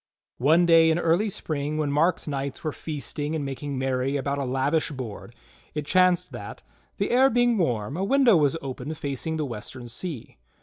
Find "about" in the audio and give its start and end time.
4.17-4.39